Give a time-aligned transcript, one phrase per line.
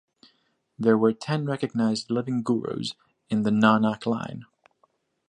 [0.79, 2.95] There were ten recognized living gurus
[3.29, 4.45] in the Nanak line.